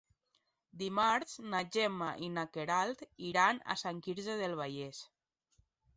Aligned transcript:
Dimarts 0.81 1.35
na 1.51 1.59
Gemma 1.75 2.09
i 2.27 2.29
na 2.37 2.45
Queralt 2.57 3.03
iran 3.33 3.61
a 3.75 3.77
Sant 3.85 4.03
Quirze 4.07 4.39
del 4.41 4.57
Vallès. 4.65 5.07